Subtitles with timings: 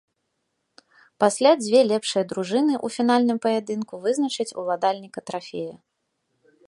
[1.23, 5.75] Пасля дзве лепшыя дружыны ў фінальным паядынку вызначаць уладальніка трафея.